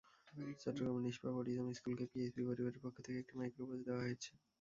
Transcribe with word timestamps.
চট্টগ্রামের 0.61 1.03
নিষ্পাপ 1.05 1.33
অটিজম 1.39 1.67
স্কুলকে 1.77 2.05
পিএইচপি 2.11 2.41
পরিবারের 2.49 2.83
পক্ষ 2.83 2.97
থেকে 3.05 3.17
একটি 3.21 3.33
মাইক্রোবাস 3.39 3.79
দেওয়া 3.85 4.03
হয়েছে। 4.03 4.29